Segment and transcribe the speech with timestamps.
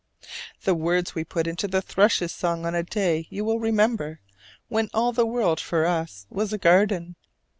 [0.63, 4.19] the words we put into the thrush's song on a day you will remember,
[4.67, 7.15] when all the world for us was a garden.